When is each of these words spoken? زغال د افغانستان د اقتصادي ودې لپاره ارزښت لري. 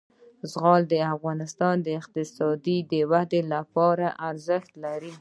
زغال 0.51 0.81
د 0.91 0.95
افغانستان 1.13 1.75
د 1.81 1.87
اقتصادي 1.99 2.77
ودې 3.11 3.41
لپاره 3.53 4.07
ارزښت 4.29 4.71
لري. 4.83 5.09